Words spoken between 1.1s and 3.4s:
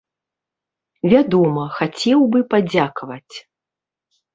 Вядома, хацеў бы падзякаваць.